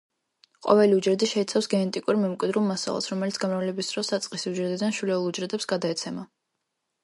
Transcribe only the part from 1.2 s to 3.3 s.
შეიცავს გენეტიკურ, მემკვიდრულ მასალას,